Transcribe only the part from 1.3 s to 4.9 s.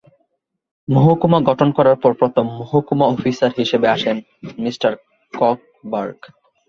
গঠন করার পর প্রথম মহকুমা অফিসার হিসেবে আসেন মিঃ